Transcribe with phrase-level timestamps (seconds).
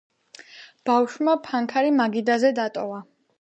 [0.89, 3.05] ბავშვმა ფანქარი მაგიდაზე დატოვა.